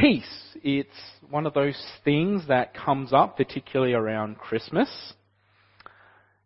[0.00, 0.24] peace.
[0.62, 0.88] It's
[1.28, 4.88] one of those things that comes up, particularly around Christmas.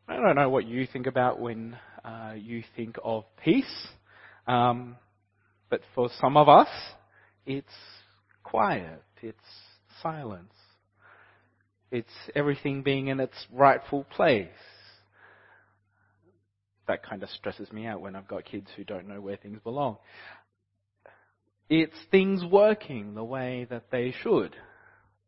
[0.09, 3.87] I don't know what you think about when uh, you think of peace,
[4.49, 4.97] um,
[5.71, 6.69] but for some of us,
[7.47, 7.73] it's
[8.43, 9.39] quiet, it's
[10.03, 10.53] silence,
[11.93, 14.49] it's everything being in its rightful place.
[16.89, 19.61] That kind of stresses me out when I've got kids who don't know where things
[19.63, 19.97] belong.
[21.69, 24.55] It's things working the way that they should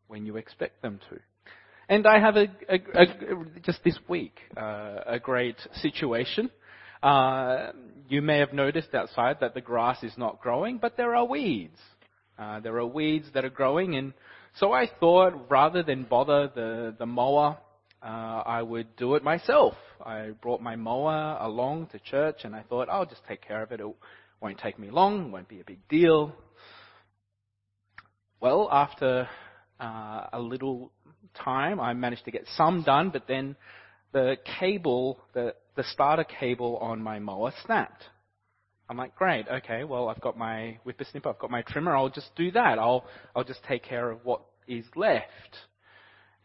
[0.07, 1.19] when you expect them to.
[1.89, 3.07] And I have a, a, a
[3.63, 6.51] just this week uh, a great situation.
[7.03, 7.73] Uh,
[8.09, 11.79] you may have noticed outside that the grass is not growing, but there are weeds.
[12.39, 14.13] Uh, there are weeds that are growing, and
[14.59, 17.57] so I thought rather than bother the the mower,
[18.03, 19.75] uh, I would do it myself.
[20.05, 23.73] I brought my mower along to church, and I thought I'll just take care of
[23.73, 23.81] it.
[23.81, 23.87] It
[24.41, 26.35] won't take me long, won't be a big deal.
[28.41, 29.29] Well, after
[29.81, 30.93] uh, a little
[31.35, 33.57] time, I managed to get some done, but then
[34.13, 38.05] the cable, the, the starter cable on my mower snapped.
[38.89, 42.31] I'm like, great, okay, well, I've got my whippersnipper, I've got my trimmer, I'll just
[42.37, 42.79] do that.
[42.79, 45.27] I'll, I'll just take care of what is left.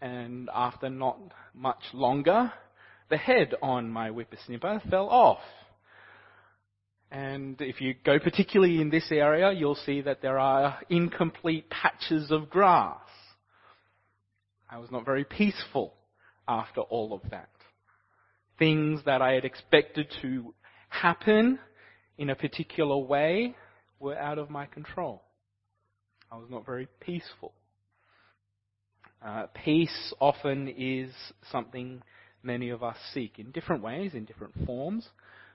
[0.01, 1.19] And after not
[1.53, 2.51] much longer,
[3.09, 5.39] the head on my whippersnipper fell off.
[7.11, 12.31] And if you go particularly in this area, you'll see that there are incomplete patches
[12.31, 13.01] of grass.
[14.69, 15.93] I was not very peaceful
[16.47, 17.49] after all of that.
[18.57, 20.53] Things that I had expected to
[20.87, 21.59] happen
[22.17, 23.55] in a particular way
[23.99, 25.21] were out of my control.
[26.31, 27.51] I was not very peaceful.
[29.21, 31.11] Uh, peace often is
[31.51, 32.01] something
[32.41, 35.07] many of us seek in different ways, in different forms,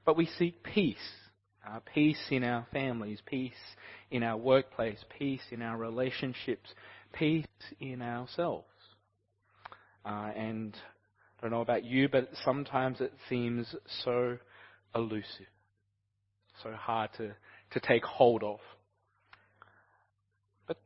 [0.04, 0.96] but we seek peace
[1.66, 3.52] uh, peace in our families, peace
[4.10, 6.70] in our workplace, peace in our relationships,
[7.12, 7.46] peace
[7.80, 8.66] in ourselves.
[10.04, 10.76] Uh, and
[11.38, 13.74] I don't know about you, but sometimes it seems
[14.04, 14.38] so
[14.94, 15.46] elusive,
[16.62, 17.34] so hard to,
[17.72, 18.60] to take hold of.
[20.68, 20.78] But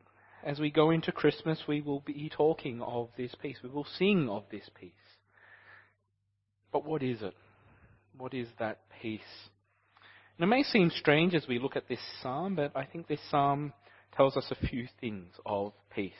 [0.42, 3.58] as we go into Christmas, we will be talking of this peace.
[3.62, 4.92] We will sing of this peace.
[6.72, 7.34] But what is it?
[8.16, 9.20] What is that peace?
[10.40, 13.74] It may seem strange as we look at this psalm, but I think this psalm
[14.16, 16.14] tells us a few things of peace.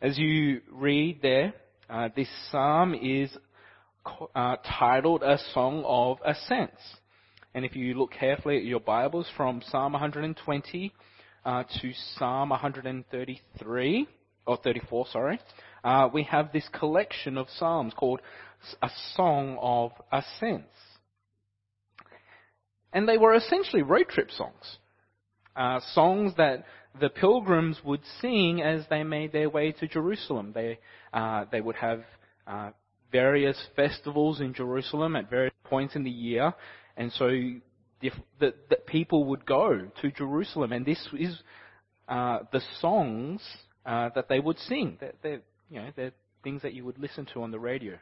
[0.00, 1.52] As you read there,
[1.90, 3.30] uh, this psalm is
[4.34, 6.80] uh, titled A Song of Ascents.
[7.54, 10.92] And if you look carefully at your Bibles from Psalm 120
[11.44, 14.08] uh, to Psalm 133,
[14.46, 15.38] or 34, sorry,
[15.84, 18.22] uh, we have this collection of psalms called
[18.80, 20.70] A Song of Ascents.
[22.92, 24.78] And they were essentially road trip songs.
[25.56, 26.64] Uh, songs that
[27.00, 30.52] the pilgrims would sing as they made their way to Jerusalem.
[30.54, 30.78] They,
[31.12, 32.02] uh, they would have
[32.46, 32.70] uh,
[33.10, 36.54] various festivals in Jerusalem at various points in the year,
[36.96, 38.10] and so the,
[38.40, 41.38] the, people would go to Jerusalem, and this is
[42.08, 43.40] uh, the songs
[43.86, 44.98] uh, that they would sing.
[45.00, 47.96] They're, they're, you know, they're things that you would listen to on the radio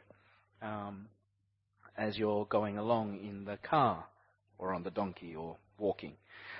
[0.61, 1.07] um,
[1.97, 4.05] as you're going along in the car
[4.61, 6.13] or on the donkey or walking.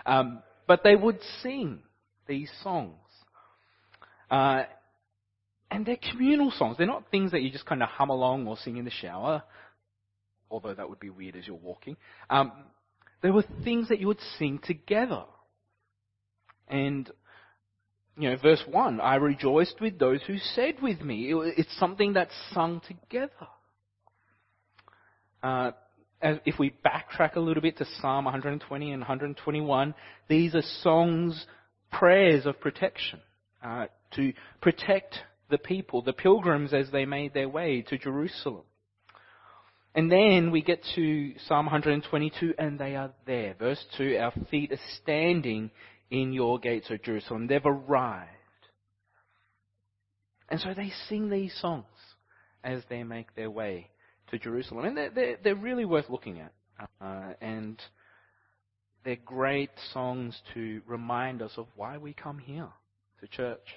[0.05, 1.79] Um, but they would sing
[2.27, 2.97] these songs.
[4.29, 4.63] Uh,
[5.69, 6.77] and they're communal songs.
[6.77, 9.43] They're not things that you just kind of hum along or sing in the shower,
[10.49, 11.95] although that would be weird as you're walking.
[12.29, 12.51] Um,
[13.21, 15.23] they were things that you would sing together.
[16.67, 17.09] And,
[18.17, 21.33] you know, verse 1, I rejoiced with those who said with me.
[21.33, 23.47] It's something that's sung together.
[25.43, 25.71] Uh,
[26.21, 29.93] if we backtrack a little bit to Psalm 120 and 121,
[30.27, 31.45] these are songs,
[31.91, 33.19] prayers of protection
[33.63, 35.15] uh, to protect
[35.49, 38.63] the people, the pilgrims, as they made their way to Jerusalem.
[39.93, 43.55] And then we get to Psalm 122, and they are there.
[43.59, 45.69] Verse 2 Our feet are standing
[46.09, 47.47] in your gates, O Jerusalem.
[47.47, 48.29] They've arrived.
[50.47, 51.85] And so they sing these songs
[52.63, 53.90] as they make their way
[54.31, 54.85] to Jerusalem.
[54.85, 56.51] And they're, they're, they're really worth looking at.
[56.99, 57.79] Uh, and
[59.03, 62.69] they're great songs to remind us of why we come here
[63.19, 63.67] to church,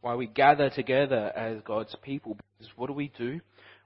[0.00, 2.36] why we gather together as God's people.
[2.58, 3.40] Because what do we do?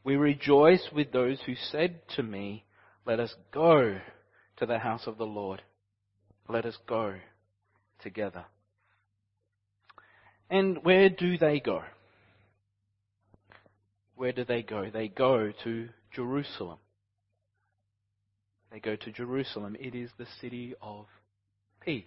[0.04, 2.64] We rejoice with those who said to me,
[3.06, 3.98] Let us go
[4.58, 5.62] to the house of the Lord.
[6.48, 7.14] Let us go
[8.02, 8.44] together.
[10.50, 11.82] And where do they go?
[14.16, 14.88] Where do they go?
[14.92, 16.78] They go to Jerusalem.
[18.70, 19.76] They go to Jerusalem.
[19.78, 21.06] It is the city of
[21.80, 22.04] peace.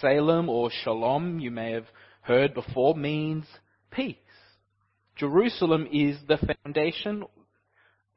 [0.00, 1.86] Salem or Shalom, you may have
[2.22, 3.44] heard before, means
[3.90, 4.16] peace.
[5.16, 7.24] Jerusalem is the foundation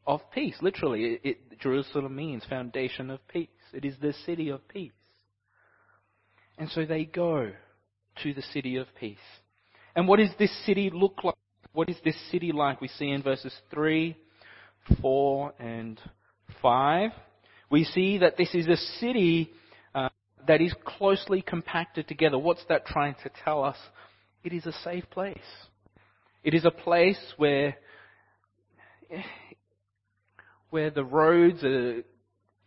[0.05, 0.55] of peace.
[0.61, 3.47] Literally, it, it, Jerusalem means foundation of peace.
[3.73, 4.91] It is the city of peace.
[6.57, 7.51] And so they go
[8.23, 9.17] to the city of peace.
[9.95, 11.35] And what does this city look like?
[11.73, 12.81] What is this city like?
[12.81, 14.17] We see in verses 3,
[15.01, 15.99] 4, and
[16.61, 17.11] 5.
[17.69, 19.51] We see that this is a city
[19.93, 20.09] uh,
[20.47, 22.39] that is closely compacted together.
[22.39, 23.77] What's that trying to tell us?
[24.43, 25.37] It is a safe place.
[26.43, 27.75] It is a place where,
[30.71, 32.01] where the roads are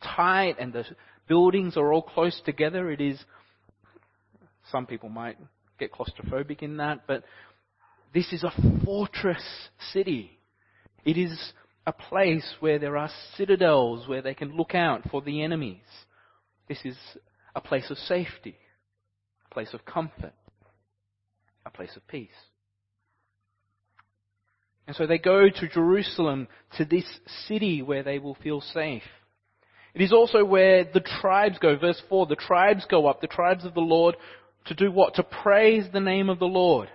[0.02, 0.84] tight and the
[1.26, 2.90] buildings are all close together.
[2.90, 3.18] It is,
[4.70, 5.38] some people might
[5.80, 7.24] get claustrophobic in that, but
[8.14, 8.52] this is a
[8.84, 9.42] fortress
[9.92, 10.38] city.
[11.04, 11.52] It is
[11.86, 15.80] a place where there are citadels where they can look out for the enemies.
[16.68, 16.96] This is
[17.54, 18.56] a place of safety,
[19.50, 20.34] a place of comfort,
[21.66, 22.28] a place of peace.
[24.86, 27.04] And so they go to Jerusalem, to this
[27.46, 29.02] city where they will feel safe.
[29.94, 31.76] It is also where the tribes go.
[31.76, 34.16] Verse 4, the tribes go up, the tribes of the Lord,
[34.66, 35.14] to do what?
[35.14, 36.88] To praise the name of the Lord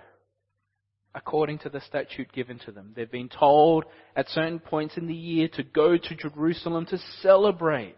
[1.14, 2.92] according to the statute given to them.
[2.94, 3.84] They've been told
[4.14, 7.96] at certain points in the year to go to Jerusalem to celebrate,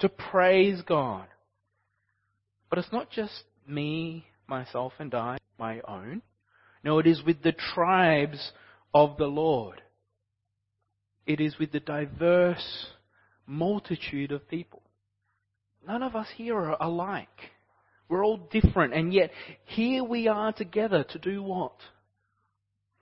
[0.00, 1.26] to praise God.
[2.68, 6.22] But it's not just me, myself, and I, my own.
[6.84, 8.52] No, it is with the tribes
[8.94, 9.82] of the Lord.
[11.26, 12.86] It is with the diverse
[13.46, 14.82] multitude of people.
[15.86, 17.28] None of us here are alike.
[18.08, 19.30] We're all different, and yet
[19.64, 21.74] here we are together to do what?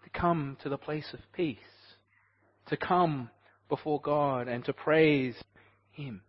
[0.09, 1.59] To come to the place of peace,
[2.69, 3.31] to come
[3.69, 5.35] before God and to praise
[5.91, 6.23] Him.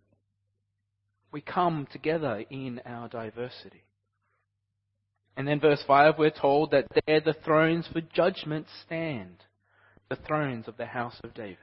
[1.31, 3.83] We come together in our diversity.
[5.37, 9.37] And then verse 5, we're told that there the thrones for judgment stand,
[10.09, 11.57] the thrones of the house of David.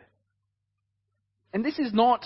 [1.52, 2.24] And this is not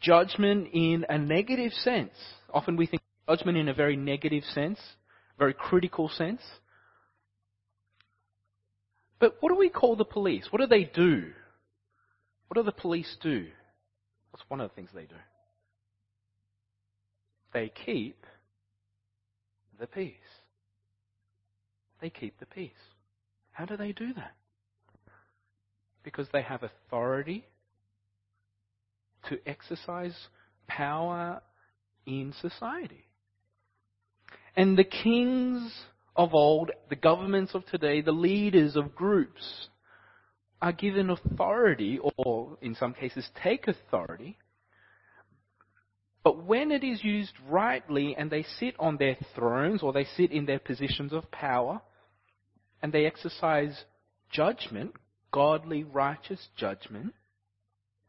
[0.00, 2.14] judgment in a negative sense.
[2.52, 4.80] Often we think judgment in a very negative sense,
[5.38, 6.40] very critical sense.
[9.18, 10.46] But what do we call the police?
[10.50, 11.32] What do they do?
[12.48, 13.46] What do the police do?
[14.30, 15.16] What's one of the things they do?
[17.52, 18.24] They keep
[19.80, 20.14] the peace.
[22.00, 22.70] They keep the peace.
[23.52, 24.34] How do they do that?
[26.02, 27.46] Because they have authority
[29.28, 30.14] to exercise
[30.68, 31.40] power
[32.04, 33.06] in society.
[34.54, 35.72] And the kings
[36.16, 39.68] of old, the governments of today, the leaders of groups
[40.62, 44.38] are given authority, or in some cases take authority.
[46.24, 50.32] But when it is used rightly and they sit on their thrones or they sit
[50.32, 51.80] in their positions of power
[52.82, 53.84] and they exercise
[54.32, 54.94] judgment,
[55.30, 57.14] godly, righteous judgment,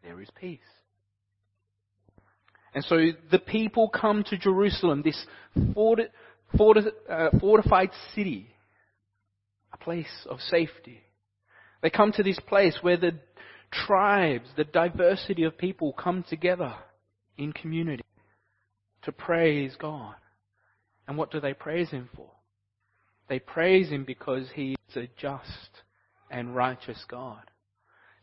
[0.02, 0.60] there is peace.
[2.74, 2.98] And so
[3.30, 5.26] the people come to Jerusalem, this
[6.54, 8.48] Uh, fortified city,
[9.74, 11.02] a place of safety.
[11.82, 13.20] They come to this place where the
[13.72, 16.74] tribes, the diversity of people come together
[17.38, 18.04] in community
[19.04, 20.16] to praise God.
[21.08, 22.32] And what do they praise Him for?
[23.30, 25.70] They praise Him because He is a just
[26.32, 27.44] and righteous God.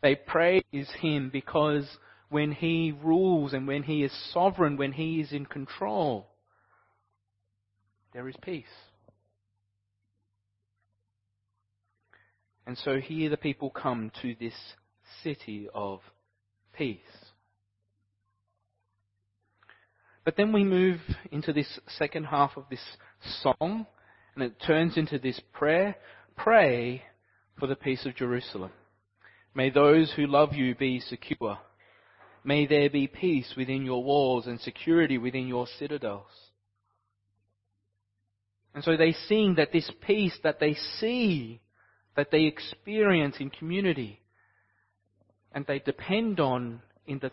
[0.01, 0.63] They praise
[0.99, 1.87] Him because
[2.29, 6.27] when He rules and when He is sovereign, when He is in control,
[8.15, 8.63] there is peace.
[12.65, 14.53] And so here the people come to this
[15.21, 15.99] city of
[16.75, 16.99] peace.
[20.23, 21.67] But then we move into this
[21.99, 22.79] second half of this
[23.41, 23.85] song,
[24.33, 25.97] and it turns into this prayer.
[26.37, 27.03] Pray
[27.59, 28.71] for the peace of Jerusalem.
[29.53, 31.57] May those who love you be secure.
[32.45, 36.27] May there be peace within your walls and security within your citadels.
[38.75, 41.61] And so they sing that this peace that they see,
[42.17, 44.19] that they experience in community,
[45.53, 47.31] and they depend on in the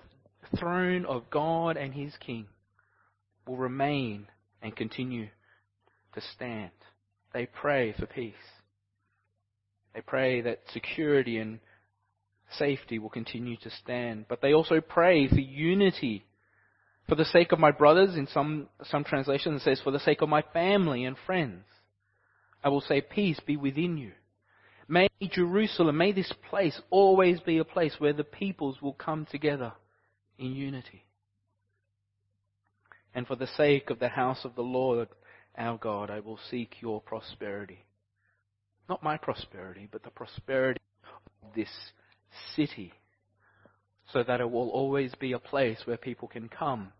[0.56, 2.46] throne of God and His King,
[3.44, 4.28] will remain
[4.62, 5.26] and continue
[6.14, 6.70] to stand.
[7.34, 8.34] They pray for peace.
[9.94, 11.58] They pray that security and
[12.56, 14.26] safety will continue to stand.
[14.28, 16.24] But they also pray for unity
[17.08, 20.22] for the sake of my brothers, in some, some translations it says, for the sake
[20.22, 21.64] of my family and friends.
[22.64, 24.12] I will say, peace be within you.
[24.88, 29.72] May Jerusalem, may this place always be a place where the peoples will come together
[30.38, 31.04] in unity.
[33.14, 35.08] And for the sake of the house of the Lord
[35.56, 37.84] our God, I will seek your prosperity.
[38.88, 41.68] Not my prosperity, but the prosperity of this
[42.56, 42.92] city,
[44.12, 46.92] so that it will always be a place where people can come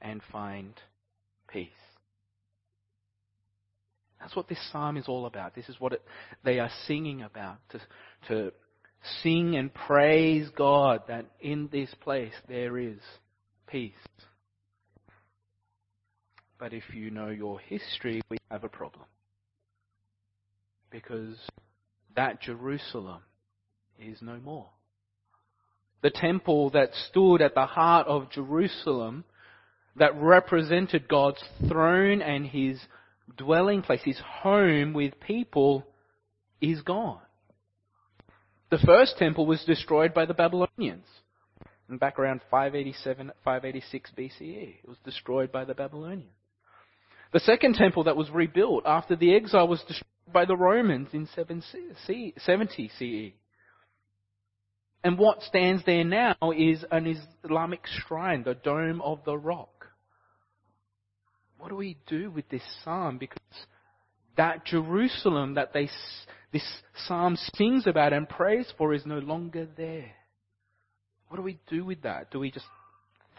[0.00, 0.74] and find
[1.48, 1.68] peace.
[4.20, 5.54] That's what this psalm is all about.
[5.54, 6.02] This is what it,
[6.44, 7.58] they are singing about.
[7.70, 7.80] To,
[8.28, 8.52] to
[9.22, 12.98] sing and praise God that in this place there is
[13.68, 13.92] peace.
[16.58, 19.04] But if you know your history, we have a problem.
[20.90, 21.36] Because
[22.16, 23.22] that Jerusalem
[24.00, 24.68] is no more.
[26.02, 29.24] The temple that stood at the heart of Jerusalem,
[29.96, 32.80] that represented God's throne and his
[33.36, 35.84] dwelling place, his home with people,
[36.60, 37.20] is gone.
[38.70, 41.06] The first temple was destroyed by the Babylonians.
[41.88, 46.30] back around 587, 586 BCE, it was destroyed by the Babylonians.
[47.32, 51.26] The second temple that was rebuilt after the exile was destroyed by the Romans in
[51.26, 53.32] 70 CE.
[55.04, 57.06] And what stands there now is an
[57.44, 59.86] Islamic shrine, the Dome of the Rock.
[61.58, 63.18] What do we do with this psalm?
[63.18, 63.38] Because
[64.36, 65.88] that Jerusalem that they,
[66.52, 66.64] this
[67.06, 70.12] psalm sings about and prays for is no longer there.
[71.28, 72.30] What do we do with that?
[72.30, 72.66] Do we just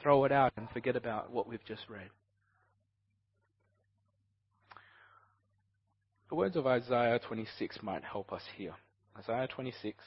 [0.03, 2.09] throw it out and forget about what we've just read?
[6.29, 8.75] The words of Isaiah 26 might help us here.
[9.17, 9.97] Isaiah 26,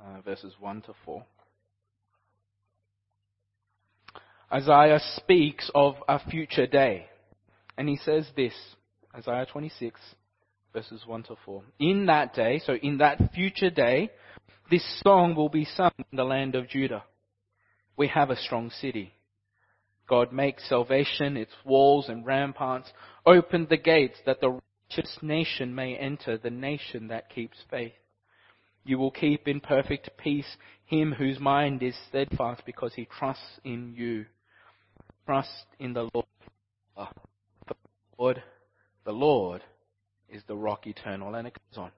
[0.00, 1.24] uh, verses 1 to 4.
[4.52, 7.06] Isaiah speaks of a future day.
[7.78, 8.52] And he says this,
[9.14, 9.98] Isaiah 26,
[10.72, 11.62] verses 1 to 4.
[11.78, 14.10] In that day, so in that future day,
[14.70, 17.04] this song will be sung in the land of Judah.
[17.96, 19.12] We have a strong city.
[20.08, 22.92] God makes salvation, its walls and ramparts,
[23.24, 27.92] open the gates that the righteous nation may enter, the nation that keeps faith.
[28.84, 33.94] You will keep in perfect peace him whose mind is steadfast because he trusts in
[33.96, 34.26] you.
[35.24, 36.26] Trust in the Lord.
[36.96, 37.10] Ah,
[37.68, 37.74] the
[38.18, 38.42] Lord,
[39.04, 39.62] the Lord
[40.28, 41.90] is the rock eternal, and it goes on.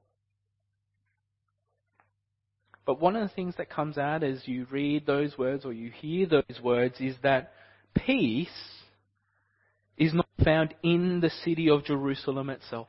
[2.87, 5.91] But one of the things that comes out as you read those words or you
[5.91, 7.53] hear those words is that
[7.95, 8.49] peace
[9.97, 12.89] is not found in the city of Jerusalem itself.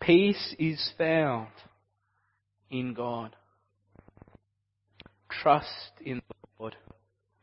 [0.00, 1.48] Peace is found
[2.72, 3.36] in God.
[5.28, 6.76] Trust in the Lord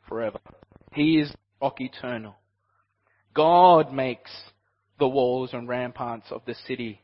[0.08, 0.40] forever.
[0.92, 1.32] He is
[1.62, 2.36] rock eternal.
[3.34, 4.32] God makes
[4.98, 7.02] the walls and ramparts of the city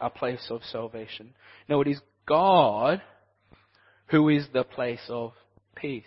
[0.00, 1.34] a place of salvation.
[1.68, 3.02] No, it is God
[4.06, 5.32] who is the place of
[5.74, 6.04] peace.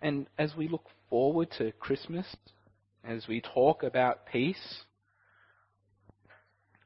[0.00, 2.26] And as we look forward to Christmas,
[3.04, 4.84] as we talk about peace,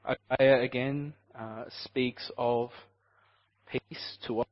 [0.06, 2.70] Isaiah again uh, speaks of
[3.66, 4.46] peace to us.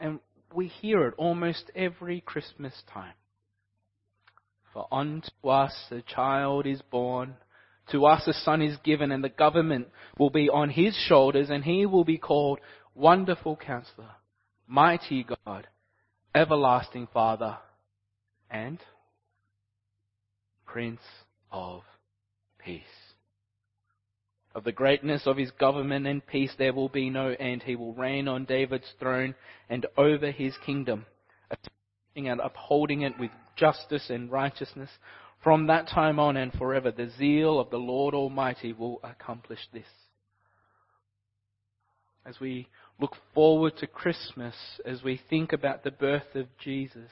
[0.00, 0.20] And
[0.54, 3.14] we hear it almost every Christmas time.
[4.72, 7.36] For unto us a child is born,
[7.92, 11.62] to us a son is given, and the government will be on his shoulders, and
[11.62, 12.58] he will be called
[12.94, 14.10] Wonderful Counselor,
[14.66, 15.68] Mighty God,
[16.34, 17.58] Everlasting Father,
[18.50, 18.80] and
[20.66, 21.02] Prince
[21.52, 21.82] of
[22.58, 22.82] Peace.
[24.54, 27.64] Of the greatness of his government and peace there will be no end.
[27.64, 29.34] He will reign on David's throne
[29.68, 31.06] and over his kingdom,
[32.14, 34.90] and upholding it with justice and righteousness.
[35.42, 39.86] From that time on and forever, the zeal of the Lord Almighty will accomplish this.
[42.24, 42.68] As we
[43.00, 44.54] look forward to Christmas,
[44.86, 47.10] as we think about the birth of Jesus,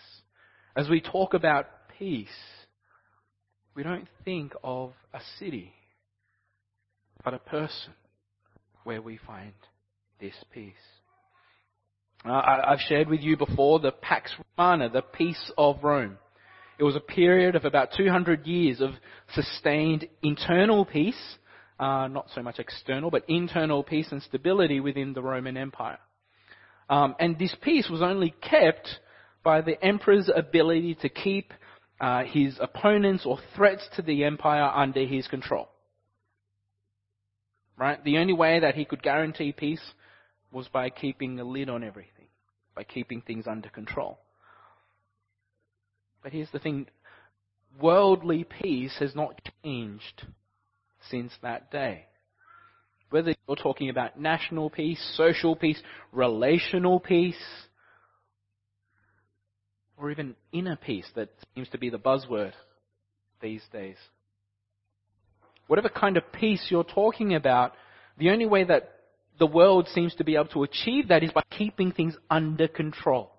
[0.77, 1.67] as we talk about
[1.99, 2.29] peace,
[3.75, 5.73] we don't think of a city,
[7.25, 7.93] but a person
[8.85, 9.53] where we find
[10.21, 10.75] this peace.
[12.25, 16.19] Uh, I've shared with you before the Pax Romana, the peace of Rome.
[16.79, 18.91] It was a period of about 200 years of
[19.35, 21.37] sustained internal peace
[21.83, 25.99] uh, not so much external, but internal peace and stability within the Roman Empire.
[26.89, 28.89] Um, and this peace was only kept
[29.43, 31.53] by the emperor's ability to keep
[32.01, 35.69] uh, his opponents or threats to the empire under his control.
[37.83, 38.05] Right?
[38.05, 39.83] The only way that he could guarantee peace
[40.53, 42.29] was by keeping a lid on everything,
[42.77, 44.21] by keeping things under control.
[46.23, 46.87] But here's the thing
[47.81, 50.29] worldly peace has not changed
[51.11, 52.05] since that day.
[53.11, 57.35] Whether you're talking about national peace, social peace, relational peace,
[59.97, 62.53] or even inner peace that seems to be the buzzword
[63.41, 63.97] these days.
[65.67, 67.73] Whatever kind of peace you're talking about,
[68.19, 68.93] the only way that
[69.39, 73.33] the world seems to be able to achieve that is by keeping things under control.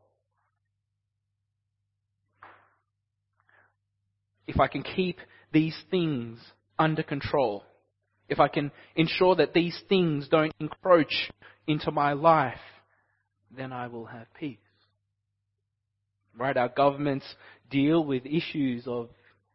[4.48, 5.20] If I can keep
[5.52, 6.40] these things
[6.78, 7.64] under control,
[8.28, 11.32] if I can ensure that these things don't encroach
[11.68, 12.60] into my life,
[13.56, 14.58] then I will have peace.
[16.36, 16.58] Right?
[16.58, 17.26] Our governments
[17.70, 19.10] deal with issues of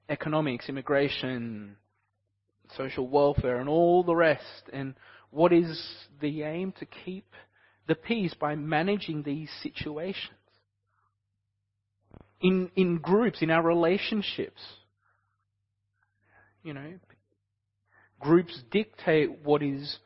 [0.08, 1.76] economics, immigration,
[2.76, 4.62] social welfare, and all the rest.
[4.72, 4.94] And
[5.30, 5.80] what is
[6.20, 6.72] the aim?
[6.80, 7.26] To keep
[7.86, 10.34] the peace by managing these situations.
[12.40, 14.60] In, in groups, in our relationships.
[16.62, 16.92] You know,
[18.20, 19.98] groups dictate what is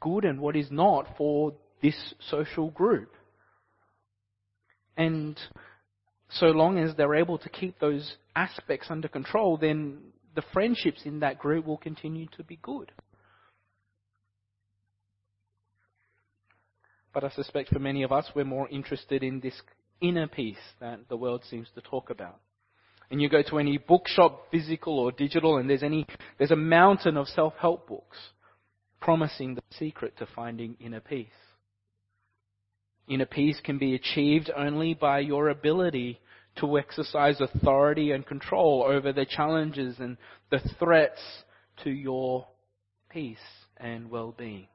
[0.00, 3.12] good and what is not for this social group.
[4.96, 5.38] And
[6.30, 9.98] so long as they're able to keep those aspects under control, then
[10.34, 12.92] the friendships in that group will continue to be good.
[17.12, 19.60] But I suspect for many of us, we're more interested in this
[20.00, 22.40] inner peace that the world seems to talk about.
[23.10, 26.06] And you go to any bookshop, physical or digital, and there's any,
[26.38, 28.16] there's a mountain of self-help books
[29.00, 31.26] promising the secret to finding inner peace.
[33.08, 36.20] Inner peace can be achieved only by your ability
[36.56, 40.16] to exercise authority and control over the challenges and
[40.50, 41.20] the threats
[41.84, 42.46] to your
[43.10, 43.38] peace
[43.76, 44.66] and well-being.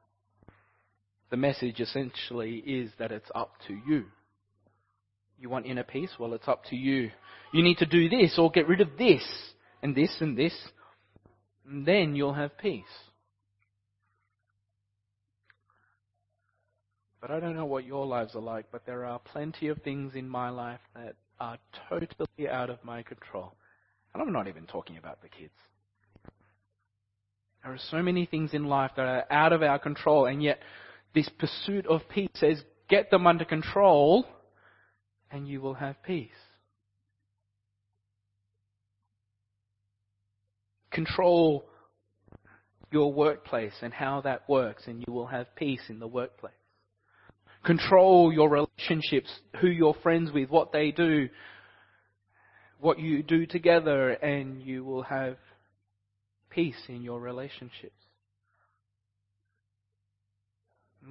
[1.30, 4.04] The message essentially is that it's up to you.
[5.38, 6.10] You want inner peace?
[6.18, 7.10] Well, it's up to you.
[7.52, 9.24] You need to do this or get rid of this
[9.82, 10.54] and this and this.
[11.68, 12.84] And then you'll have peace.
[17.20, 20.14] But I don't know what your lives are like, but there are plenty of things
[20.14, 23.54] in my life that are totally out of my control.
[24.12, 25.52] And I'm not even talking about the kids.
[27.62, 30.60] There are so many things in life that are out of our control, and yet
[31.14, 34.24] this pursuit of peace says, get them under control,
[35.30, 36.30] and you will have peace.
[40.92, 41.64] Control
[42.92, 46.54] your workplace and how that works, and you will have peace in the workplace.
[47.66, 49.28] Control your relationships,
[49.60, 51.28] who you're friends with, what they do,
[52.78, 55.36] what you do together, and you will have
[56.48, 57.96] peace in your relationships.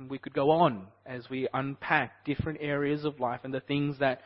[0.10, 4.22] We could go on as we unpack different areas of life and the things that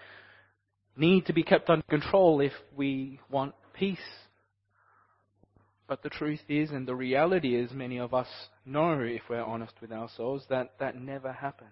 [0.95, 3.97] need to be kept under control if we want peace.
[5.87, 8.27] But the truth is, and the reality is, many of us
[8.67, 11.71] know, if we're honest with ourselves, that that never happens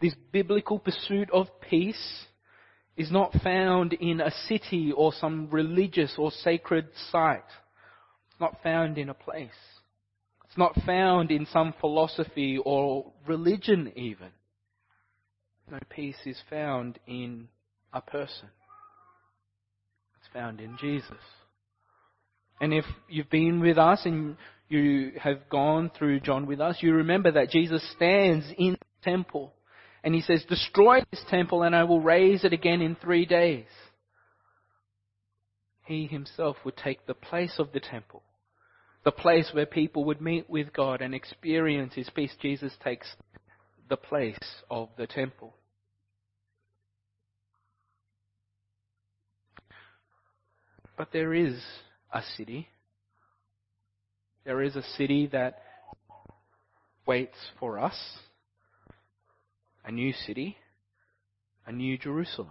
[0.00, 2.24] this biblical pursuit of peace
[2.96, 7.44] is not found in a city or some religious or sacred site.
[8.30, 9.50] It's not found in a place.
[10.46, 14.28] It's not found in some philosophy or religion even.
[15.70, 17.48] No peace is found in
[17.92, 18.48] a person.
[20.18, 21.22] It's found in Jesus.
[22.60, 24.36] And if you've been with us and
[24.68, 29.52] you have gone through John with us, you remember that Jesus stands in the temple
[30.02, 33.66] and he says, Destroy this temple and I will raise it again in three days.
[35.84, 38.22] He himself would take the place of the temple,
[39.04, 42.32] the place where people would meet with God and experience his peace.
[42.40, 43.08] Jesus takes
[43.88, 44.38] the place
[44.70, 45.54] of the temple.
[50.96, 51.58] But there is
[52.12, 52.68] a city.
[54.44, 55.62] There is a city that
[57.06, 57.98] waits for us
[59.84, 60.56] a new city,
[61.66, 62.50] a new Jerusalem.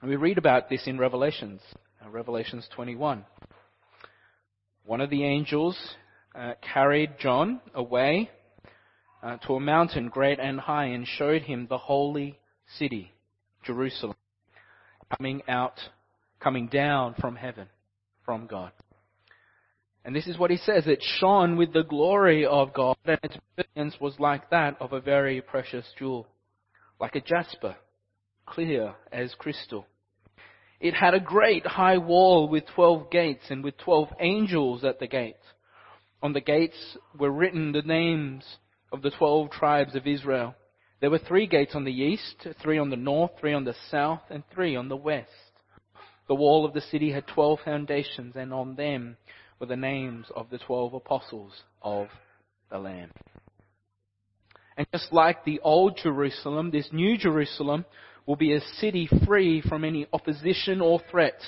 [0.00, 1.60] And we read about this in Revelations,
[2.04, 3.24] uh, Revelations 21.
[4.84, 5.78] One of the angels
[6.34, 8.30] uh, carried John away
[9.22, 12.38] uh, to a mountain great and high and showed him the holy
[12.78, 13.12] city,
[13.64, 14.16] Jerusalem,
[15.16, 15.78] coming out,
[16.40, 17.68] coming down from heaven,
[18.24, 18.72] from God.
[20.04, 20.86] And this is what he says.
[20.86, 25.00] It shone with the glory of God, and its brilliance was like that of a
[25.00, 26.26] very precious jewel,
[26.98, 27.76] like a jasper,
[28.46, 29.86] clear as crystal.
[30.80, 35.06] It had a great high wall with twelve gates, and with twelve angels at the
[35.06, 35.36] gate.
[36.22, 38.44] On the gates were written the names
[38.90, 40.54] of the twelve tribes of Israel.
[41.00, 44.22] There were three gates on the east, three on the north, three on the south,
[44.30, 45.28] and three on the west.
[46.28, 49.18] The wall of the city had twelve foundations, and on them
[49.60, 52.08] were the names of the twelve apostles of
[52.70, 53.10] the Lamb.
[54.76, 57.84] And just like the old Jerusalem, this new Jerusalem
[58.26, 61.38] will be a city free from any opposition or threat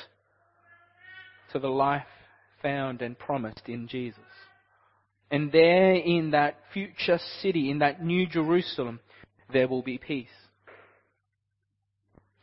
[1.53, 2.07] to the life
[2.61, 4.21] found and promised in Jesus.
[5.31, 9.01] And there in that future city, in that new Jerusalem,
[9.51, 10.29] there will be peace.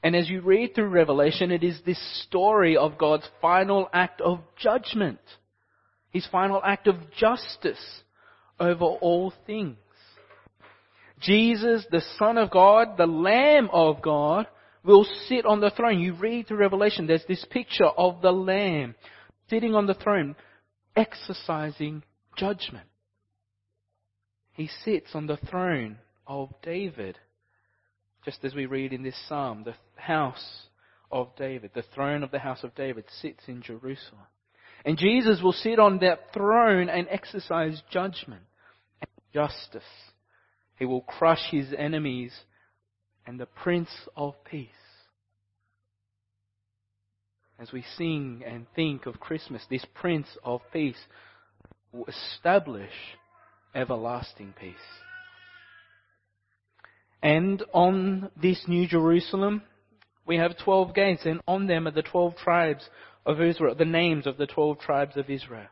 [0.01, 4.39] And as you read through Revelation, it is this story of God's final act of
[4.57, 5.19] judgment.
[6.11, 8.01] His final act of justice
[8.59, 9.77] over all things.
[11.21, 14.47] Jesus, the Son of God, the Lamb of God,
[14.83, 15.99] will sit on the throne.
[15.99, 18.95] You read through Revelation, there's this picture of the Lamb
[19.49, 20.35] sitting on the throne,
[20.95, 22.03] exercising
[22.37, 22.87] judgment.
[24.53, 27.17] He sits on the throne of David,
[28.23, 30.67] just as we read in this psalm, the house
[31.11, 34.27] of David, the throne of the house of David sits in Jerusalem.
[34.89, 38.41] And Jesus will sit on that throne and exercise judgment
[38.99, 39.83] and justice.
[40.79, 42.33] He will crush his enemies
[43.27, 44.67] and the Prince of Peace.
[47.59, 50.97] As we sing and think of Christmas, this Prince of Peace
[51.91, 52.89] will establish
[53.75, 54.73] everlasting peace.
[57.21, 59.61] And on this New Jerusalem,
[60.25, 62.89] we have 12 gates, and on them are the 12 tribes
[63.29, 65.67] of Israel, the names of the 12 tribes of Israel.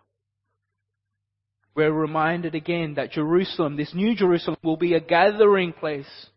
[1.75, 6.27] We're reminded again that Jerusalem, this new Jerusalem, will be a gathering place,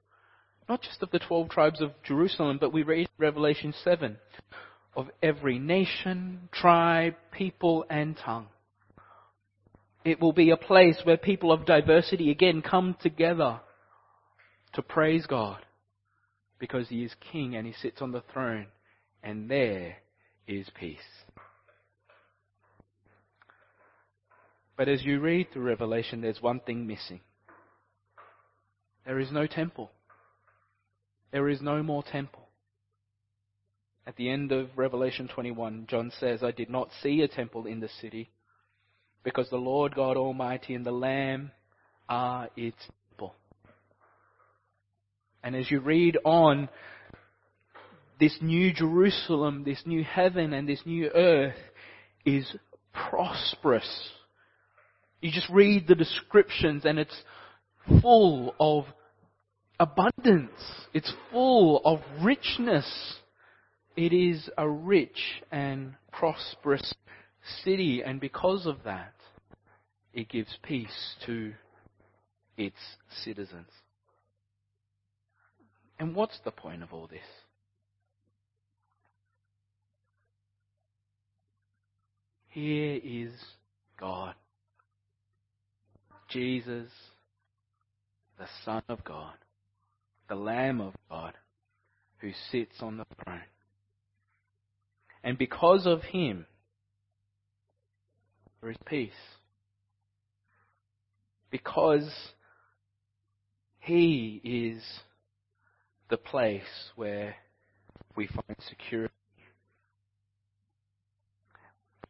[0.67, 4.17] not just of the 12 tribes of Jerusalem, but we read Revelation 7,
[4.97, 8.49] of every nation, tribe, people, and tongue.
[10.05, 13.61] It will be a place where people of diversity again come together
[14.73, 15.59] to praise God
[16.59, 18.69] because He is King and He sits on the throne,
[19.23, 19.97] and there
[20.46, 20.98] is peace.
[24.76, 27.20] But as you read through Revelation, there's one thing missing.
[29.05, 29.90] There is no temple.
[31.33, 32.48] There is no more temple.
[34.07, 37.81] At the end of Revelation 21, John says, I did not see a temple in
[37.81, 38.31] the city
[39.22, 41.53] because the Lord God Almighty and the Lamb
[42.09, 42.79] are its
[43.11, 43.35] temple.
[45.42, 46.68] And as you read on,
[48.21, 51.57] this new Jerusalem, this new heaven, and this new earth
[52.25, 52.55] is
[52.93, 54.11] prosperous.
[55.21, 57.23] You just read the descriptions and it's
[58.03, 58.85] full of
[59.79, 60.51] abundance.
[60.93, 62.87] It's full of richness.
[63.97, 66.95] It is a rich and prosperous
[67.65, 69.15] city, and because of that,
[70.13, 71.53] it gives peace to
[72.57, 72.77] its
[73.25, 73.69] citizens.
[75.99, 77.21] And what's the point of all this?
[82.51, 83.31] Here is
[83.99, 84.35] God.
[86.29, 86.91] Jesus,
[88.39, 89.35] the Son of God,
[90.29, 91.35] the Lamb of God,
[92.19, 93.41] who sits on the throne.
[95.23, 96.47] And because of him,
[98.61, 99.13] there is peace.
[101.51, 102.11] Because
[103.79, 104.83] he is
[106.09, 106.63] the place
[106.97, 107.35] where
[108.17, 109.15] we find security.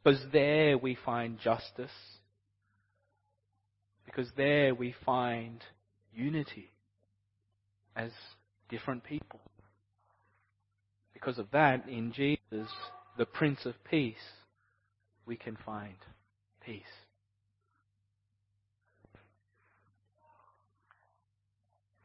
[0.03, 1.91] Because there we find justice.
[4.05, 5.63] Because there we find
[6.13, 6.71] unity
[7.95, 8.11] as
[8.69, 9.41] different people.
[11.13, 12.69] Because of that, in Jesus,
[13.19, 14.17] the Prince of Peace,
[15.27, 15.97] we can find
[16.65, 16.83] peace.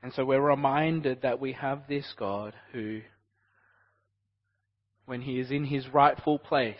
[0.04, 3.02] And so we're reminded that we have this God who,
[5.06, 6.76] when he is in his rightful place,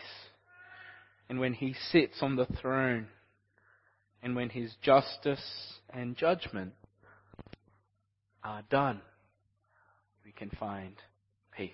[1.28, 3.08] and when he sits on the throne,
[4.22, 6.72] and when his justice and judgment
[8.42, 9.00] are done,
[10.24, 10.94] we can find
[11.56, 11.70] peace.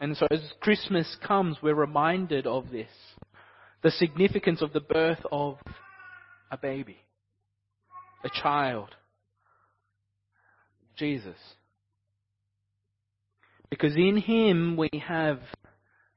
[0.00, 2.90] And so as Christmas comes, we're reminded of this
[3.82, 5.58] the significance of the birth of
[6.50, 6.98] a baby,
[8.24, 8.94] a child,
[10.96, 11.36] Jesus.
[13.70, 15.40] Because in him we have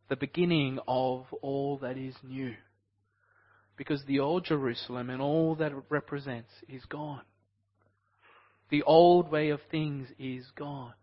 [0.10, 2.56] the beginning of all that is new.
[3.78, 7.22] Because the old Jerusalem and all that it represents is gone.
[8.70, 10.94] The old way of things is gone.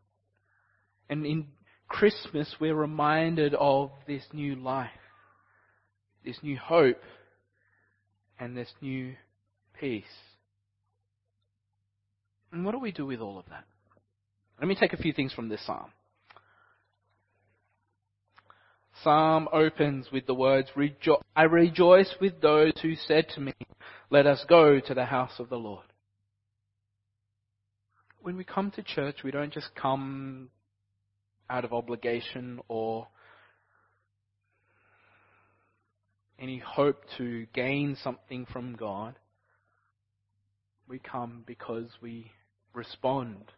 [1.08, 1.46] And in
[1.88, 4.90] Christmas we're reminded of this new life
[6.26, 7.00] this new hope
[8.38, 9.14] and this new
[9.80, 10.04] peace.
[12.52, 13.64] And what do we do with all of that?
[14.60, 15.90] Let me take a few things from this psalm.
[19.06, 20.68] Psalm opens with the words,
[21.36, 23.52] I rejoice with those who said to me,
[24.10, 25.84] let us go to the house of the Lord.
[28.20, 30.50] when we come to church, we don't just come
[31.48, 33.06] out of obligation or
[36.40, 39.14] any hope to gain something from God.
[40.88, 42.32] We come because we
[42.74, 43.52] respond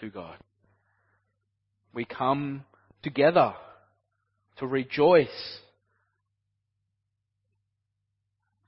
[0.00, 0.38] to God.
[1.92, 2.64] We come
[3.02, 3.52] together
[4.60, 5.58] to rejoice.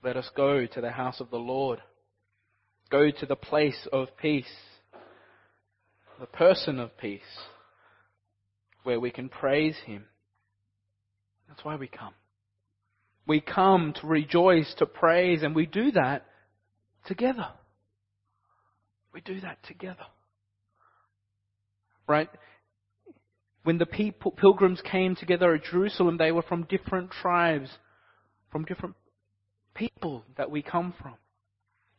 [0.02, 1.80] Let us go to the house of the Lord.
[2.90, 4.52] Go to the place of peace,
[6.18, 7.20] the person of peace,
[8.82, 10.04] where we can praise Him.
[11.48, 12.14] That's why we come.
[13.26, 16.26] We come to rejoice, to praise, and we do that
[17.06, 17.48] together.
[19.14, 20.06] We do that together.
[22.08, 22.28] Right?
[23.64, 27.70] When the people, pilgrims came together at Jerusalem, they were from different tribes,
[28.50, 28.96] from different
[29.74, 31.14] people that we come from.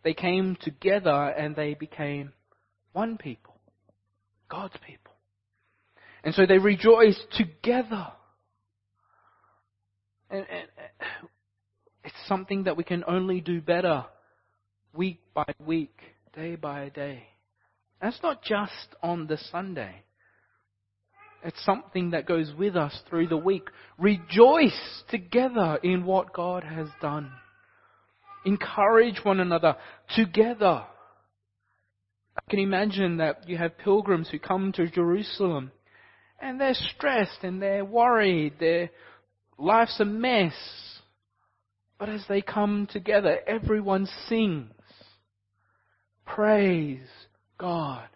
[0.03, 2.33] They came together and they became
[2.91, 3.55] one people,
[4.49, 5.13] God's people.
[6.23, 8.07] And so they rejoiced together.
[10.29, 10.67] And, and,
[12.03, 14.05] it's something that we can only do better
[14.93, 15.97] week by week,
[16.35, 17.23] day by day.
[18.01, 20.03] That's not just on the Sunday.
[21.43, 23.67] It's something that goes with us through the week.
[23.97, 27.31] Rejoice together in what God has done.
[28.45, 29.75] Encourage one another
[30.15, 30.85] together.
[32.35, 35.71] I can imagine that you have pilgrims who come to Jerusalem
[36.39, 38.89] and they're stressed and they're worried, their
[39.57, 40.53] life's a mess.
[41.99, 44.71] But as they come together, everyone sings.
[46.25, 47.07] Praise
[47.57, 48.07] God.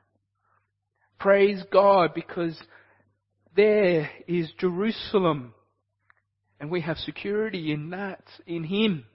[1.20, 2.58] Praise God because
[3.58, 5.54] there is Jerusalem.
[6.60, 9.06] And we have security in that, in Him.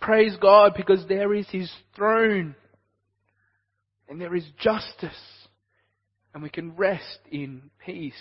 [0.00, 2.54] Praise God because there is His throne.
[4.08, 5.10] And there is justice.
[6.32, 8.14] And we can rest in peace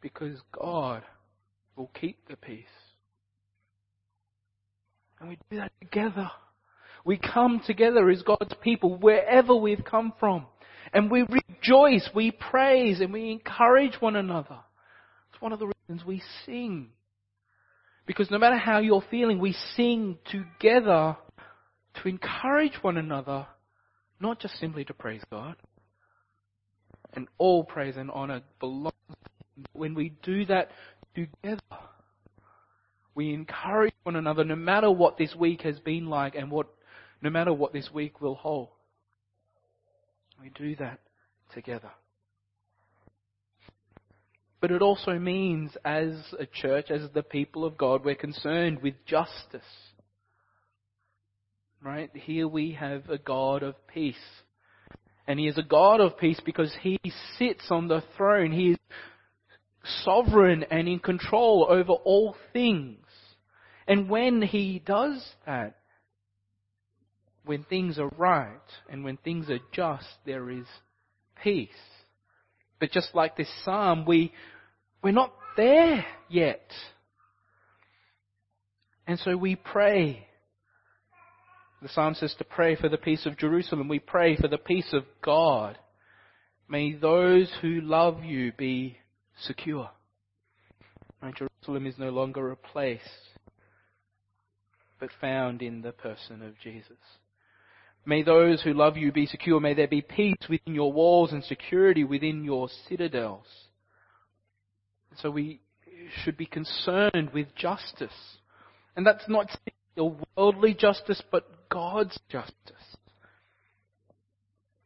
[0.00, 1.02] because God
[1.76, 2.64] will keep the peace.
[5.20, 6.30] And we do that together.
[7.04, 10.46] We come together as God's people wherever we've come from.
[10.94, 14.58] And we rejoice, we praise, and we encourage one another.
[15.32, 16.90] It's one of the reasons we sing.
[18.06, 21.16] Because no matter how you're feeling, we sing together
[21.96, 23.46] to encourage one another,
[24.20, 25.56] not just simply to praise God.
[27.12, 29.66] And all praise and honor belongs to Him.
[29.72, 30.70] When we do that
[31.16, 31.60] together,
[33.16, 36.68] we encourage one another no matter what this week has been like and what,
[37.20, 38.68] no matter what this week will hold.
[40.44, 41.00] We do that
[41.54, 41.90] together.
[44.60, 48.92] But it also means, as a church, as the people of God, we're concerned with
[49.06, 49.62] justice.
[51.82, 52.10] Right?
[52.12, 54.16] Here we have a God of peace.
[55.26, 57.00] And He is a God of peace because He
[57.38, 58.52] sits on the throne.
[58.52, 58.78] He is
[60.04, 63.06] sovereign and in control over all things.
[63.88, 65.78] And when He does that,
[67.44, 68.48] when things are right
[68.88, 70.66] and when things are just, there is
[71.42, 71.68] peace.
[72.80, 74.32] But just like this psalm, we,
[75.02, 76.70] we're not there yet.
[79.06, 80.26] And so we pray.
[81.82, 83.88] The psalm says to pray for the peace of Jerusalem.
[83.88, 85.78] We pray for the peace of God.
[86.68, 88.96] May those who love you be
[89.42, 89.90] secure.
[91.20, 93.00] And Jerusalem is no longer a place,
[94.98, 96.98] but found in the person of Jesus.
[98.06, 99.60] May those who love you be secure.
[99.60, 103.46] May there be peace within your walls and security within your citadels.
[105.16, 105.60] So we
[106.22, 108.10] should be concerned with justice.
[108.96, 109.48] And that's not
[110.36, 112.52] worldly justice, but God's justice.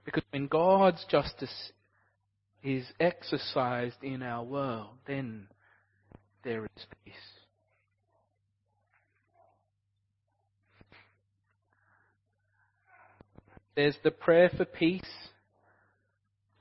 [0.05, 1.73] Because when God's justice
[2.63, 5.49] is exercised in our world, then
[6.45, 7.15] there is peace.
[13.79, 15.09] There's the prayer for peace,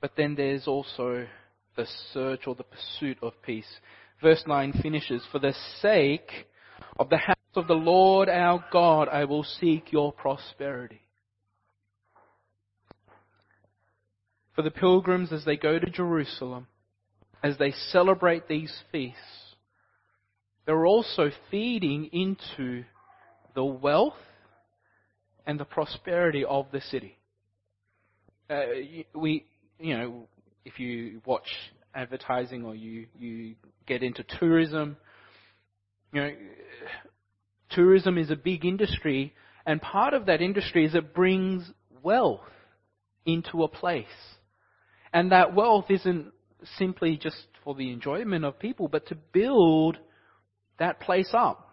[0.00, 1.26] but then there's also
[1.74, 3.66] the search or the pursuit of peace.
[4.22, 5.52] Verse 9 finishes, For the
[5.82, 6.30] sake
[6.96, 11.00] of the house of the Lord our God, I will seek your prosperity.
[14.54, 16.68] For the pilgrims as they go to Jerusalem,
[17.42, 19.56] as they celebrate these feasts,
[20.66, 22.84] they're also feeding into
[23.56, 24.14] the wealth
[25.48, 27.16] and the prosperity of the city.
[28.50, 28.64] Uh,
[29.14, 29.46] we,
[29.80, 30.28] you know,
[30.66, 31.48] if you watch
[31.94, 33.54] advertising or you, you
[33.86, 34.98] get into tourism,
[36.12, 36.30] you know,
[37.70, 39.34] tourism is a big industry,
[39.64, 41.68] and part of that industry is it brings
[42.02, 42.40] wealth
[43.24, 44.06] into a place.
[45.14, 46.32] And that wealth isn't
[46.76, 49.96] simply just for the enjoyment of people, but to build
[50.78, 51.67] that place up.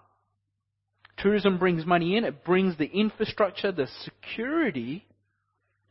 [1.26, 5.04] Tourism brings money in, it brings the infrastructure, the security,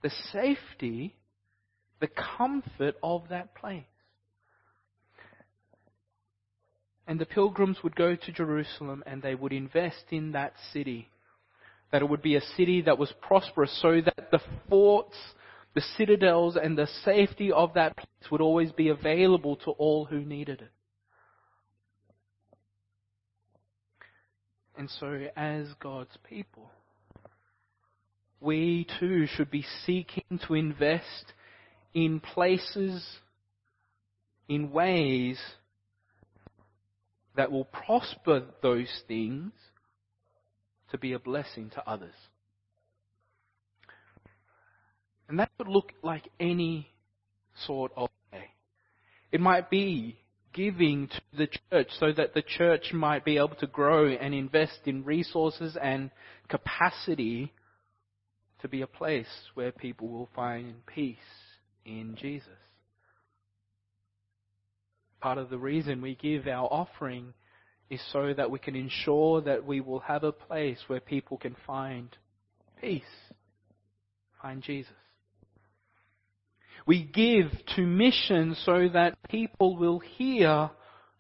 [0.01, 1.17] the safety,
[1.99, 3.83] the comfort of that place.
[7.09, 11.09] And the pilgrims would go to Jerusalem and they would invest in that city.
[11.91, 15.17] That it would be a city that was prosperous so that the forts,
[15.75, 20.21] the citadels, and the safety of that place would always be available to all who
[20.21, 20.71] needed it.
[24.77, 26.71] And so, as God's people,
[28.41, 31.33] we too should be seeking to invest
[31.95, 33.07] in places,
[34.49, 35.39] in ways
[37.37, 39.53] that will prosper those things
[40.91, 42.15] to be a blessing to others.
[45.29, 46.89] And that could look like any
[47.67, 48.51] sort of way.
[49.33, 50.19] It might be
[50.53, 54.81] giving to the church so that the church might be able to grow and invest
[54.87, 56.11] in resources and
[56.49, 57.53] capacity
[58.61, 61.17] to be a place where people will find peace
[61.85, 62.49] in Jesus
[65.25, 67.33] part of the reason we give our offering
[67.89, 71.57] is so that we can ensure that we will have a place where people can
[71.67, 72.15] find
[72.79, 73.03] peace,
[74.43, 74.93] find Jesus.
[76.87, 80.69] We give to mission so that people will hear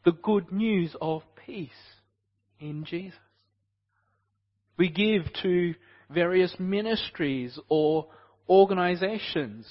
[0.05, 1.71] the good news of peace
[2.61, 3.19] in Jesus.
[4.77, 5.75] We give to
[6.11, 8.09] various ministries or
[8.49, 9.67] organizations.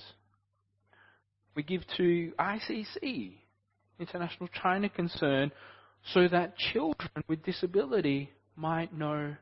[1.56, 3.34] We give to ICC
[4.00, 5.52] International China Concern
[6.14, 9.36] so that children with disability might know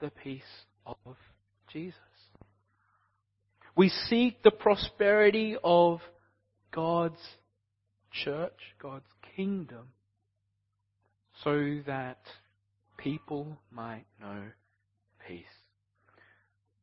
[0.00, 0.42] the peace
[0.86, 1.16] of
[1.72, 1.96] Jesus.
[3.76, 6.00] We seek the prosperity of
[6.72, 7.20] God's
[8.10, 9.88] church, God's kingdom,
[11.44, 12.18] so that
[12.96, 14.42] people might know
[15.26, 15.44] peace.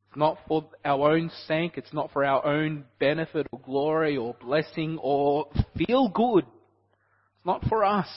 [0.09, 4.35] It's not for our own sake, it's not for our own benefit or glory or
[4.39, 8.09] blessing or feel good It's not for us,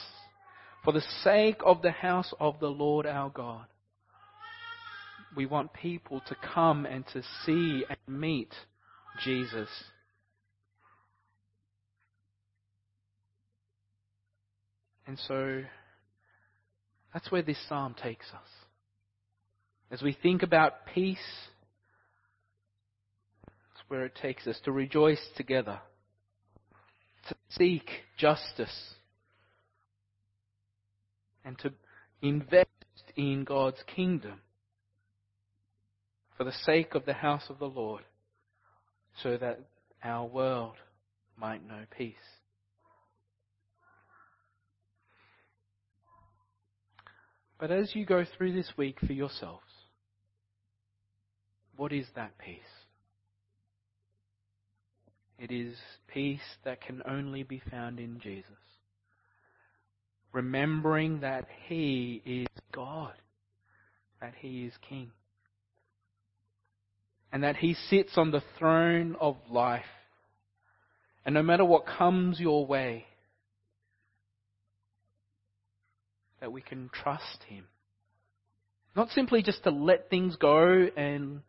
[0.85, 3.66] for the sake of the house of the Lord our God.
[5.37, 8.53] We want people to come and to see and meet
[9.22, 9.68] Jesus.
[15.07, 15.62] And so
[17.12, 18.49] that's where this psalm takes us.
[19.90, 21.18] As we think about peace,
[23.46, 25.81] it's where it takes us to rejoice together,
[27.29, 28.94] to seek justice
[31.44, 31.73] and to
[32.23, 32.68] invest
[33.16, 34.40] in God's kingdom
[36.37, 38.03] for the sake of the house of the Lord
[39.23, 39.61] so that
[40.05, 40.77] our world
[41.37, 42.14] might know peace.
[47.61, 49.62] But as you go through this week for yourselves,
[51.77, 52.59] what is that peace?
[55.38, 55.77] It is
[56.12, 58.57] peace that can only be found in Jesus
[60.33, 63.14] remembering that He is God,
[64.20, 65.11] that He is King,
[67.33, 69.83] and that He sits on the throne of life.
[71.25, 73.07] And no matter what comes your way,
[76.40, 77.66] that we can trust Him.
[78.96, 81.40] Not simply just to let things go and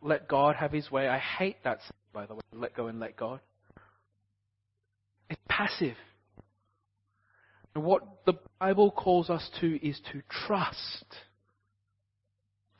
[0.00, 1.08] let God have His way.
[1.08, 1.80] I hate that,
[2.12, 3.40] by the way, let go and let God.
[5.28, 5.96] It's passive.
[7.74, 11.04] And what the Bible calls us to is to trust.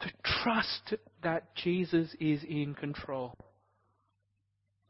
[0.00, 0.10] To
[0.42, 3.34] trust that Jesus is in control.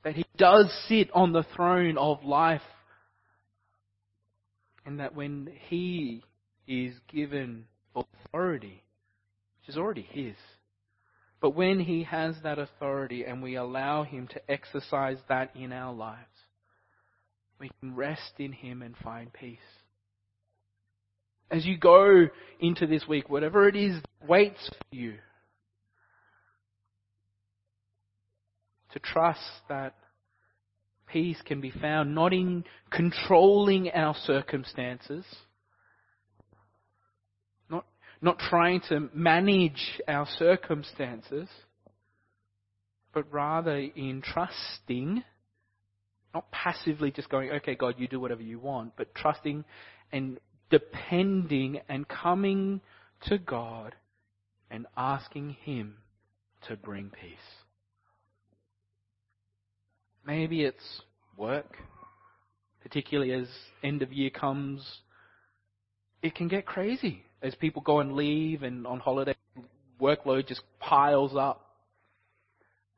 [0.05, 2.63] That He does sit on the throne of life.
[4.89, 6.25] And that when He
[6.67, 8.83] is given authority,
[9.61, 10.35] which is already His,
[11.43, 15.93] but when He has that authority and we allow Him to exercise that in our
[15.93, 16.25] lives,
[17.61, 19.59] we can rest in Him and find peace.
[21.51, 25.17] As you go into this week, whatever it is waits for you,
[28.95, 29.97] to trust that
[31.13, 35.25] peace can be found not in controlling our circumstances,
[37.69, 37.87] not,
[38.21, 41.49] not trying to manage our circumstances,
[43.13, 45.23] but rather in trusting,
[46.35, 49.65] not passively just going, okay, God, you do whatever you want, but trusting
[50.13, 50.39] and
[50.71, 52.81] depending and coming
[53.23, 53.95] to God
[54.71, 55.97] and asking Him
[56.69, 57.58] to bring peace.
[60.29, 61.01] Maybe it's
[61.39, 61.79] work,
[62.83, 63.49] particularly as
[63.83, 64.87] end of year comes.
[66.23, 69.35] It can get crazy as people go and leave and on holiday,
[69.99, 71.65] workload just piles up.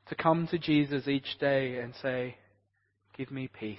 [0.09, 2.35] To come to Jesus each day and say,
[3.17, 3.79] Give me peace.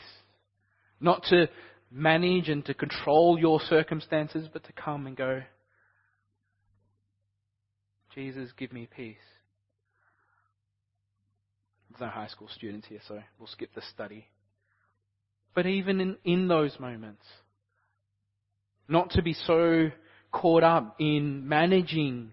[1.01, 1.49] Not to
[1.91, 5.41] manage and to control your circumstances, but to come and go,
[8.15, 9.17] Jesus, give me peace.
[11.91, 14.27] There's no high school students here, so we'll skip the study.
[15.53, 17.25] But even in, in those moments,
[18.87, 19.89] not to be so
[20.31, 22.31] caught up in managing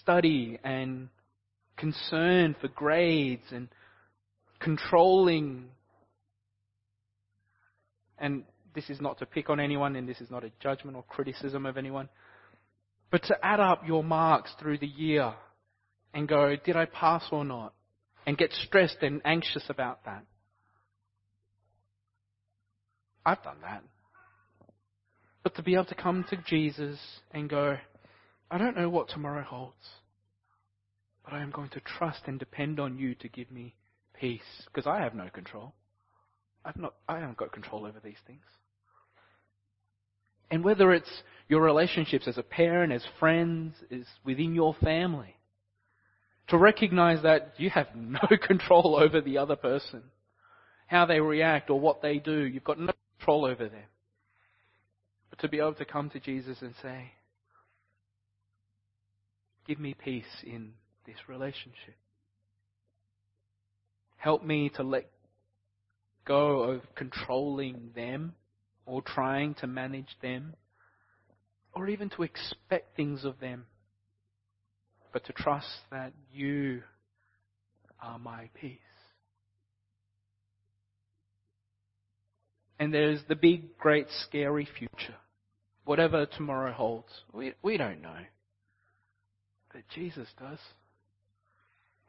[0.00, 1.08] study and
[1.76, 3.68] concern for grades and
[4.58, 5.66] controlling.
[8.18, 8.42] And
[8.74, 11.64] this is not to pick on anyone, and this is not a judgment or criticism
[11.64, 12.08] of anyone,
[13.12, 15.32] but to add up your marks through the year
[16.12, 17.72] and go, did I pass or not?
[18.28, 20.22] And get stressed and anxious about that.
[23.24, 23.82] I've done that.
[25.42, 26.98] But to be able to come to Jesus
[27.32, 27.78] and go,
[28.50, 29.82] I don't know what tomorrow holds,
[31.24, 33.74] but I am going to trust and depend on you to give me
[34.12, 35.72] peace because I have no control.
[36.66, 38.44] I've not, I haven't got control over these things.
[40.50, 45.37] And whether it's your relationships as a parent, as friends, is within your family,
[46.48, 50.02] to recognize that you have no control over the other person,
[50.86, 53.84] how they react or what they do, you've got no control over them.
[55.30, 57.12] But to be able to come to Jesus and say,
[59.66, 60.72] Give me peace in
[61.04, 61.96] this relationship.
[64.16, 65.10] Help me to let
[66.24, 68.34] go of controlling them
[68.86, 70.54] or trying to manage them
[71.74, 73.66] or even to expect things of them,
[75.12, 76.82] but to trust that you
[78.00, 78.78] are my peace.
[82.78, 85.16] And there's the big, great, scary future.
[85.84, 87.08] Whatever tomorrow holds.
[87.32, 88.18] We, we don't know.
[89.72, 90.58] But Jesus does.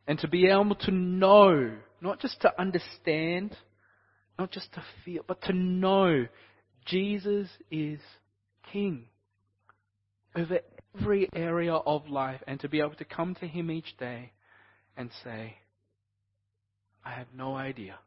[0.05, 1.71] And to be able to know,
[2.01, 3.55] not just to understand,
[4.37, 6.27] not just to feel, but to know
[6.85, 7.99] Jesus is
[8.71, 9.05] King
[10.35, 10.59] over
[10.97, 14.31] every area of life and to be able to come to Him each day
[14.97, 15.55] and say,
[17.05, 17.97] I have no idea,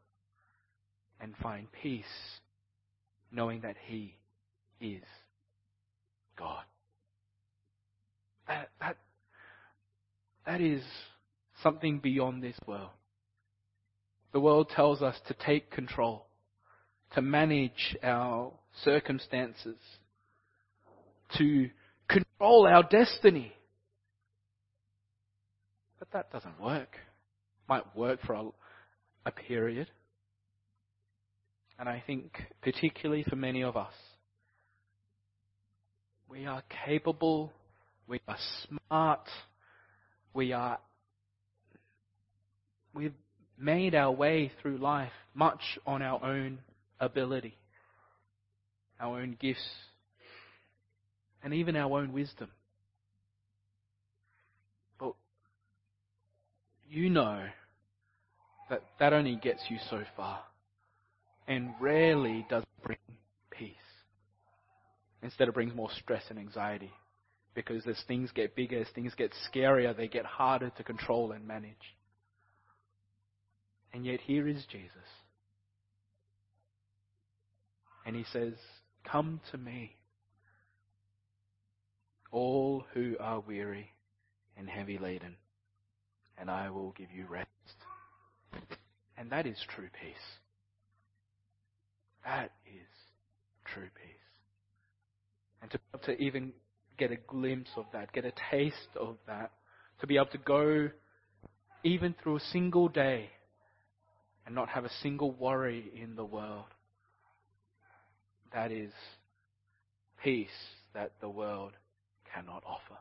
[1.19, 2.05] and find peace
[3.31, 4.15] knowing that He
[4.79, 5.03] is
[6.37, 6.63] God.
[8.47, 8.97] That, that,
[10.45, 10.83] that is
[11.61, 12.89] something beyond this world.
[14.33, 16.25] The world tells us to take control,
[17.15, 18.51] to manage our
[18.83, 19.77] circumstances,
[21.37, 21.69] to
[22.13, 23.51] control our destiny.
[25.99, 26.97] But that doesn't work.
[27.67, 28.43] Might work for a,
[29.25, 29.87] a period.
[31.79, 33.93] And I think, particularly for many of us,
[36.29, 37.51] we are capable,
[38.07, 39.27] we are smart,
[40.33, 40.79] we are,
[42.93, 43.13] we've
[43.57, 46.59] made our way through life much on our own
[46.99, 47.55] ability,
[48.99, 49.67] our own gifts,
[51.43, 52.49] and even our own wisdom.
[54.99, 55.13] But
[56.89, 57.43] you know
[58.69, 60.41] that that only gets you so far
[61.47, 62.97] and rarely does bring
[63.51, 63.75] peace.
[65.21, 66.91] Instead, it brings more stress and anxiety.
[67.55, 71.47] Because as things get bigger, as things get scarier, they get harder to control and
[71.47, 71.95] manage.
[73.93, 74.89] And yet, here is Jesus.
[78.05, 78.53] And he says,
[79.09, 79.95] Come to me,
[82.33, 83.93] all who are weary
[84.57, 85.35] and heavy laden,
[86.37, 87.47] and I will give you rest.
[89.17, 90.15] And that is true peace.
[92.25, 92.87] That is
[93.65, 94.15] true peace.
[95.61, 96.53] And to, be able to even
[96.97, 99.51] get a glimpse of that, get a taste of that,
[100.01, 100.89] to be able to go
[101.83, 103.29] even through a single day
[104.45, 106.65] and not have a single worry in the world.
[108.53, 108.91] That is
[110.23, 110.49] peace
[110.93, 111.73] that the world
[112.33, 112.99] cannot offer.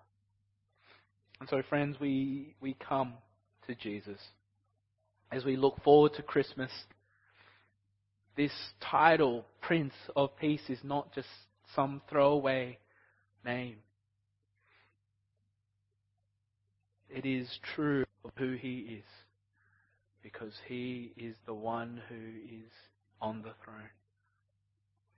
[1.40, 3.14] And so, friends, we, we come
[3.66, 4.18] to Jesus
[5.32, 6.70] as we look forward to Christmas
[8.36, 11.28] this title, Prince of Peace, is not just
[11.74, 12.78] some throwaway
[13.44, 13.76] name.
[17.10, 19.04] It is true of who he is,
[20.22, 22.70] because he is the one who is
[23.20, 23.90] on the throne.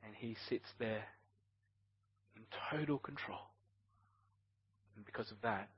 [0.05, 1.05] And he sits there
[2.35, 3.54] in total control
[5.15, 5.69] because of that,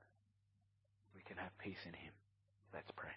[1.15, 2.11] we can have peace in Him.
[2.73, 3.11] Let's pray.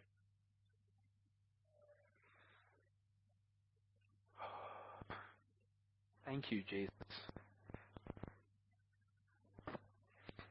[6.27, 6.91] Thank you, Jesus,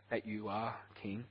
[0.10, 1.26] that you are King,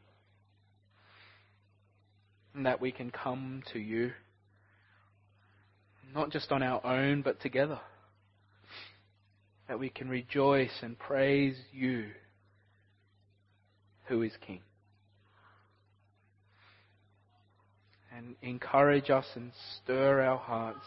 [2.55, 4.12] and that we can come to you
[6.14, 7.80] not just on our own, but together.
[9.66, 12.07] That we can rejoice and praise you
[14.09, 14.61] who is King.
[18.16, 20.86] And encourage us and stir our hearts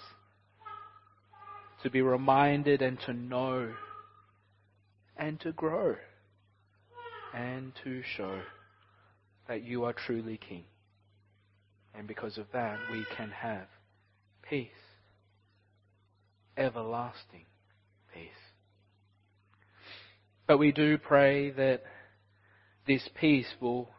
[1.83, 3.71] to be reminded and to know
[5.17, 5.95] and to grow
[7.33, 8.41] and to show
[9.47, 10.65] that you are truly King.
[11.93, 13.67] And because of that, we can have
[14.41, 14.69] peace,
[16.57, 17.45] everlasting
[18.13, 18.29] peace.
[20.47, 21.83] But we do pray that
[22.87, 23.89] this peace will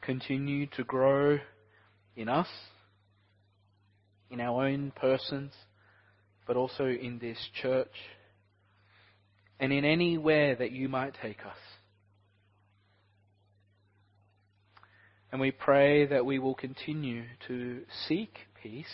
[0.00, 1.38] continue to grow
[2.16, 2.48] in us,
[4.30, 5.52] in our own persons,
[6.46, 7.94] but also in this church,
[9.60, 11.58] and in anywhere that you might take us.
[15.30, 18.84] And we pray that we will continue to seek peace,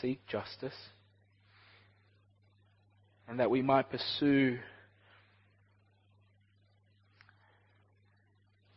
[0.00, 0.76] seek justice,
[3.26, 4.58] and that we might pursue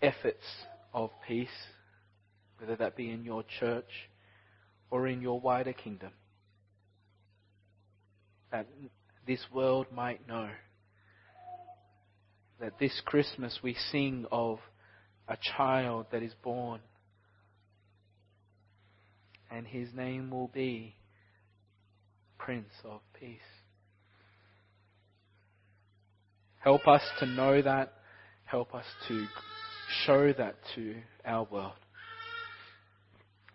[0.01, 0.43] efforts
[0.93, 1.47] of peace,
[2.57, 4.09] whether that be in your church
[4.91, 6.11] or in your wider kingdom,
[8.51, 8.67] that
[9.27, 10.49] this world might know
[12.59, 14.59] that this Christmas we sing of
[15.27, 16.81] a child that is born.
[19.51, 20.95] And his name will be
[22.37, 23.39] Prince of Peace.
[26.59, 27.93] Help us to know that.
[28.45, 29.25] Help us to
[30.05, 31.73] show that to our world.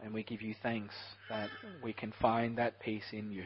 [0.03, 0.95] And we give you thanks
[1.31, 1.49] that
[1.83, 3.45] we can find that peace in you.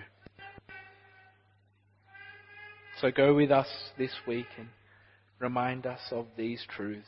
[3.01, 4.69] So go with us this week and
[5.39, 7.07] remind us of these truths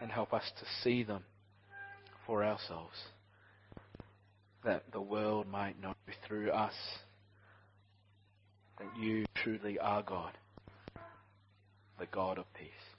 [0.00, 1.22] and help us to see them
[2.26, 2.96] for ourselves,
[4.64, 5.94] that the world might know
[6.26, 6.74] through us
[8.78, 10.32] that you truly are God,
[11.98, 12.95] the God of peace.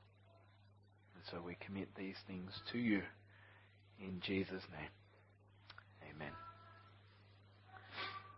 [1.32, 3.02] So we commit these things to you
[4.00, 4.90] in Jesus' name.
[6.16, 6.47] Amen.